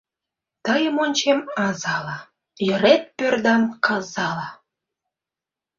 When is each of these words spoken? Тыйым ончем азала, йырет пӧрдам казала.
Тыйым 0.65 0.95
ончем 1.05 1.39
азала, 1.65 2.19
йырет 2.67 3.03
пӧрдам 3.17 3.63
казала. 3.85 4.49